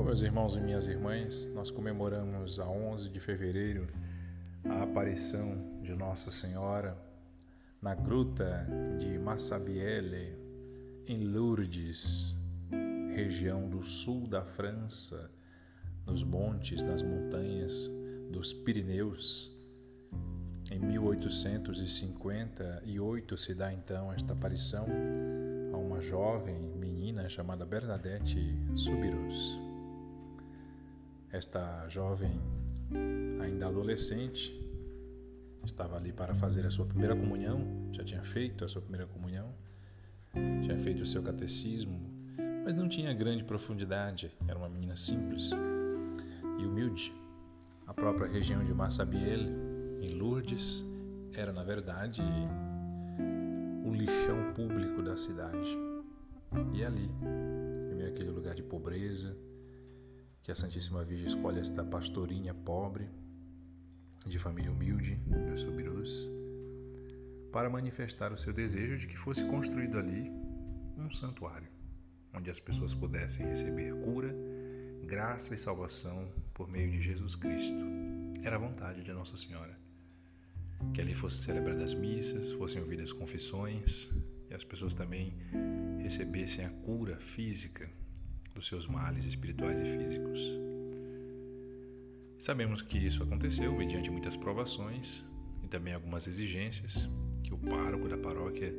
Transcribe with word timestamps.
Bom, 0.00 0.06
meus 0.06 0.22
irmãos 0.22 0.54
e 0.54 0.60
minhas 0.60 0.86
irmãs, 0.86 1.52
nós 1.54 1.70
comemoramos 1.70 2.58
a 2.58 2.66
11 2.66 3.10
de 3.10 3.20
fevereiro 3.20 3.86
a 4.64 4.84
aparição 4.84 5.78
de 5.82 5.94
Nossa 5.94 6.30
Senhora 6.30 6.96
na 7.82 7.94
gruta 7.94 8.66
de 8.98 9.18
Massabielle, 9.18 10.38
em 11.06 11.30
Lourdes, 11.30 12.34
região 13.14 13.68
do 13.68 13.82
sul 13.82 14.26
da 14.26 14.42
França, 14.42 15.30
nos 16.06 16.24
montes, 16.24 16.82
nas 16.82 17.02
montanhas 17.02 17.90
dos 18.30 18.54
Pirineus. 18.54 19.54
Em 20.70 20.78
1858 20.78 23.36
se 23.36 23.54
dá 23.54 23.70
então 23.70 24.10
esta 24.10 24.32
aparição 24.32 24.86
a 25.74 25.76
uma 25.76 26.00
jovem 26.00 26.58
menina 26.78 27.28
chamada 27.28 27.66
Bernadette 27.66 28.38
Subirus. 28.74 29.69
Esta 31.32 31.88
jovem, 31.88 32.40
ainda 33.40 33.68
adolescente, 33.68 34.52
estava 35.64 35.96
ali 35.96 36.12
para 36.12 36.34
fazer 36.34 36.66
a 36.66 36.70
sua 36.72 36.86
primeira 36.86 37.14
comunhão, 37.14 37.64
já 37.92 38.02
tinha 38.02 38.22
feito 38.24 38.64
a 38.64 38.68
sua 38.68 38.82
primeira 38.82 39.06
comunhão, 39.06 39.54
tinha 40.62 40.76
feito 40.76 41.02
o 41.02 41.06
seu 41.06 41.22
catecismo, 41.22 42.00
mas 42.64 42.74
não 42.74 42.88
tinha 42.88 43.14
grande 43.14 43.44
profundidade, 43.44 44.32
era 44.48 44.58
uma 44.58 44.68
menina 44.68 44.96
simples 44.96 45.50
e 46.58 46.66
humilde. 46.66 47.14
A 47.86 47.94
própria 47.94 48.28
região 48.28 48.64
de 48.64 48.74
Massabielle, 48.74 49.52
em 50.02 50.14
Lourdes, 50.14 50.84
era 51.32 51.52
na 51.52 51.62
verdade 51.62 52.22
o 53.84 53.92
lixão 53.94 54.52
público 54.52 55.00
da 55.00 55.16
cidade. 55.16 55.78
E 56.74 56.84
ali, 56.84 57.08
em 57.90 57.94
meio 57.94 58.08
àquele 58.08 58.30
lugar 58.30 58.54
de 58.54 58.64
pobreza, 58.64 59.36
que 60.42 60.50
a 60.50 60.54
Santíssima 60.54 61.04
Virgem 61.04 61.26
escolhe 61.26 61.60
esta 61.60 61.84
pastorinha 61.84 62.54
pobre, 62.54 63.08
de 64.26 64.38
família 64.38 64.70
humilde, 64.70 65.14
dos 65.48 65.62
Subirus, 65.62 66.28
para 67.52 67.70
manifestar 67.70 68.32
o 68.32 68.36
seu 68.36 68.52
desejo 68.52 68.98
de 68.98 69.06
que 69.06 69.16
fosse 69.16 69.44
construído 69.44 69.98
ali 69.98 70.30
um 70.96 71.10
santuário, 71.10 71.68
onde 72.34 72.50
as 72.50 72.60
pessoas 72.60 72.94
pudessem 72.94 73.46
receber 73.46 73.94
cura, 74.00 74.34
graça 75.04 75.54
e 75.54 75.58
salvação 75.58 76.30
por 76.52 76.68
meio 76.68 76.90
de 76.90 77.00
Jesus 77.00 77.34
Cristo. 77.34 77.84
Era 78.42 78.56
a 78.56 78.58
vontade 78.58 79.02
de 79.02 79.12
Nossa 79.12 79.36
Senhora. 79.36 79.74
Que 80.94 81.00
ali 81.00 81.14
fossem 81.14 81.40
celebradas 81.40 81.92
missas, 81.92 82.52
fossem 82.52 82.80
ouvidas 82.80 83.12
confissões 83.12 84.10
e 84.50 84.54
as 84.54 84.64
pessoas 84.64 84.94
também 84.94 85.34
recebessem 85.98 86.64
a 86.64 86.70
cura 86.70 87.16
física 87.18 87.90
dos 88.54 88.66
seus 88.66 88.86
males 88.86 89.24
espirituais 89.24 89.80
e 89.80 89.84
físicos. 89.84 90.40
Sabemos 92.38 92.82
que 92.82 92.98
isso 92.98 93.22
aconteceu 93.22 93.76
mediante 93.76 94.10
muitas 94.10 94.36
provações 94.36 95.24
e 95.62 95.68
também 95.68 95.92
algumas 95.92 96.26
exigências 96.26 97.08
que 97.42 97.52
o 97.52 97.58
pároco 97.58 98.08
da 98.08 98.16
paróquia 98.16 98.74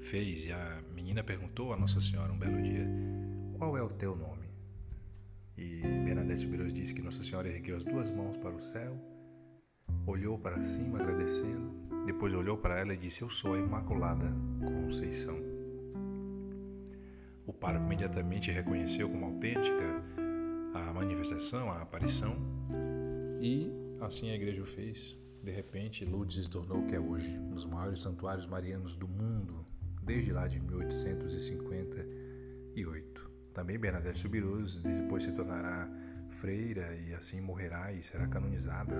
fez 0.00 0.44
e 0.44 0.52
a 0.52 0.82
menina 0.94 1.24
perguntou 1.24 1.72
a 1.72 1.76
Nossa 1.76 2.00
Senhora 2.00 2.32
um 2.32 2.38
belo 2.38 2.60
dia: 2.62 2.86
Qual 3.56 3.76
é 3.76 3.82
o 3.82 3.88
teu 3.88 4.14
nome? 4.14 4.46
E 5.56 5.80
Bernadette 6.04 6.46
Biros 6.46 6.72
disse 6.72 6.92
que 6.92 7.00
Nossa 7.00 7.22
Senhora 7.22 7.48
ergueu 7.48 7.76
as 7.76 7.84
duas 7.84 8.10
mãos 8.10 8.36
para 8.36 8.54
o 8.54 8.60
céu, 8.60 8.94
olhou 10.06 10.38
para 10.38 10.62
cima 10.62 11.00
agradecendo, 11.00 11.72
depois 12.04 12.34
olhou 12.34 12.58
para 12.58 12.78
ela 12.78 12.92
e 12.92 12.98
disse: 12.98 13.22
Eu 13.22 13.30
sou 13.30 13.54
a 13.54 13.58
Imaculada 13.58 14.26
Conceição. 14.64 15.45
O 17.46 17.52
pároco 17.52 17.84
imediatamente 17.84 18.50
reconheceu 18.50 19.06
como 19.08 19.26
autêntica 19.26 20.02
a 20.74 20.92
manifestação, 20.92 21.70
a 21.70 21.82
aparição, 21.82 22.36
e 23.40 23.70
assim 24.00 24.30
a 24.30 24.34
igreja 24.34 24.62
o 24.62 24.66
fez. 24.66 25.16
De 25.44 25.52
repente, 25.52 26.04
Lourdes 26.04 26.44
se 26.44 26.50
tornou 26.50 26.80
o 26.80 26.86
que 26.86 26.96
é 26.96 27.00
hoje, 27.00 27.38
um 27.38 27.50
dos 27.50 27.64
maiores 27.64 28.00
santuários 28.00 28.48
marianos 28.48 28.96
do 28.96 29.06
mundo, 29.06 29.64
desde 30.02 30.32
lá 30.32 30.48
de 30.48 30.58
1858. 30.58 33.30
Também 33.54 33.78
Bernadette 33.78 34.18
Subirus 34.18 34.74
depois 34.74 35.22
se 35.22 35.30
tornará 35.32 35.88
freira 36.28 36.96
e 36.96 37.14
assim 37.14 37.40
morrerá 37.40 37.92
e 37.92 38.02
será 38.02 38.26
canonizada 38.26 38.96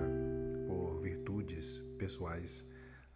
por 0.67 1.01
virtudes 1.01 1.83
pessoais, 1.97 2.65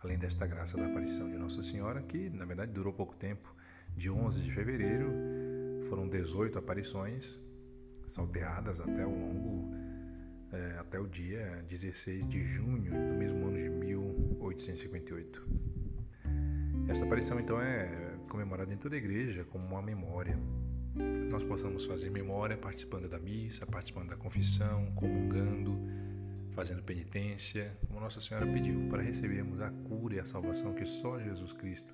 além 0.03 0.19
desta 0.19 0.45
graça 0.45 0.75
da 0.77 0.87
aparição 0.87 1.31
de 1.31 1.37
Nossa 1.37 1.61
Senhora, 1.61 2.03
que 2.03 2.29
na 2.29 2.43
verdade 2.43 2.73
durou 2.73 2.91
pouco 2.91 3.15
tempo 3.15 3.55
de 3.95 4.09
11 4.09 4.43
de 4.43 4.51
fevereiro, 4.51 5.11
foram 5.83 6.07
18 6.07 6.59
aparições 6.59 7.39
salteadas 8.07 8.79
até 8.81 9.05
o 9.05 9.09
longo 9.09 9.71
é, 10.51 10.77
até 10.79 10.99
o 10.99 11.07
dia 11.07 11.63
16 11.67 12.27
de 12.27 12.43
junho 12.43 12.91
do 12.91 13.15
mesmo 13.15 13.47
ano 13.47 13.57
de 13.57 13.69
1858. 13.69 15.47
Essa 16.89 17.05
aparição 17.05 17.39
então 17.39 17.61
é 17.61 18.17
comemorada 18.29 18.73
em 18.73 18.77
toda 18.77 18.95
a 18.95 18.97
igreja 18.97 19.45
como 19.45 19.65
uma 19.65 19.81
memória. 19.81 20.37
Nós 21.31 21.43
possamos 21.43 21.85
fazer 21.85 22.09
memória 22.09 22.57
participando 22.57 23.07
da 23.07 23.17
missa, 23.17 23.65
participando 23.65 24.09
da 24.09 24.17
confissão, 24.17 24.91
comungando, 24.91 25.79
fazendo 26.51 26.83
penitência, 26.83 27.77
como 27.87 28.01
Nossa 28.01 28.19
Senhora 28.19 28.45
pediu, 28.45 28.89
para 28.89 29.01
recebermos 29.01 29.61
a 29.61 29.69
cura 29.69 30.15
e 30.15 30.19
a 30.19 30.25
salvação 30.25 30.73
que 30.73 30.85
só 30.85 31.17
Jesus 31.17 31.53
Cristo 31.53 31.93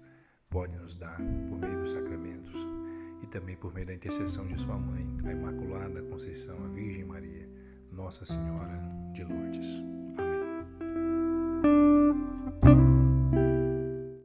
pode 0.57 0.75
nos 0.77 0.95
dar 0.95 1.17
por 1.47 1.59
meio 1.59 1.81
dos 1.81 1.91
sacramentos 1.91 2.67
e 3.21 3.27
também 3.27 3.55
por 3.55 3.71
meio 3.75 3.85
da 3.85 3.93
intercessão 3.93 4.47
de 4.47 4.59
sua 4.59 4.75
mãe, 4.75 5.07
a 5.23 5.31
Imaculada 5.31 6.01
Conceição, 6.01 6.57
a 6.65 6.67
Virgem 6.69 7.05
Maria, 7.05 7.47
Nossa 7.93 8.25
Senhora 8.25 8.79
de 9.13 9.23
Lourdes. 9.23 9.96